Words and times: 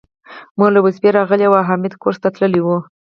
مور 0.57 0.69
له 0.75 0.79
وظيفې 0.85 1.09
راغلې 1.17 1.47
وه 1.49 1.57
او 1.59 1.67
حميد 1.69 1.93
کورس 2.01 2.17
ته 2.23 2.29
تللی 2.35 2.61
و 2.63 2.67